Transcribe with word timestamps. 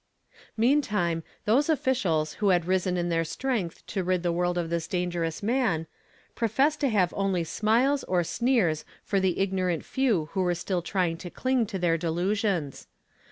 Meantime, 0.57 1.21
those 1.45 1.69
officials 1.69 2.33
who 2.41 2.49
had 2.49 2.65
risen 2.65 2.97
in 2.97 3.09
their 3.09 3.23
strength 3.23 3.85
to 3.85 4.03
rid 4.03 4.23
the 4.23 4.31
world 4.31 4.57
of 4.57 4.71
this 4.71 4.87
dangerous 4.87 5.43
man, 5.43 5.85
professed 6.33 6.79
to 6.79 6.89
have 6.89 7.13
only 7.15 7.43
smiles 7.43 8.03
or 8.05 8.23
sneers 8.23 8.83
for 9.03 9.19
the 9.19 9.37
ignorant 9.37 9.85
few 9.85 10.29
who 10.31 10.41
were 10.41 10.55
still 10.55 10.81
trying 10.81 11.17
to 11.17 11.29
cling 11.29 11.67
to 11.67 11.77
their 11.77 11.99
delusions. 11.99 12.87